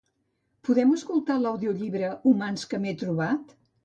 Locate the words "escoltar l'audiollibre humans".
0.95-2.63